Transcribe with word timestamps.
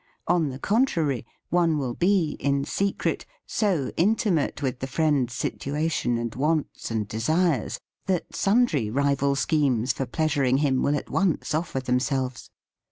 On 0.27 0.49
the 0.49 0.57
contrary, 0.57 1.27
one 1.51 1.77
will 1.77 1.93
be, 1.93 2.31
in 2.39 2.65
secret, 2.65 3.23
so 3.45 3.91
intimate 3.95 4.63
with 4.63 4.79
the 4.79 4.87
friend's 4.87 5.31
situation 5.35 6.17
and 6.17 6.33
wants 6.33 6.89
and 6.89 7.07
de 7.07 7.19
sires, 7.19 7.79
that 8.07 8.35
sundry 8.35 8.89
rival 8.89 9.35
schemes 9.35 9.93
for 9.93 10.07
pleasuring 10.07 10.57
him 10.57 10.81
will 10.81 10.95
at 10.95 11.11
once 11.11 11.53
offer 11.53 11.79
them 11.79 11.99
selves. 11.99 12.49